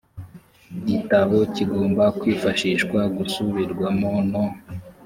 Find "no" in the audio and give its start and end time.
4.31-4.43